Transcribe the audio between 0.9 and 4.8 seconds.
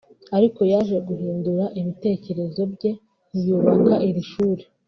guhindura ibitekerezo bye ntiyubaka iri shuri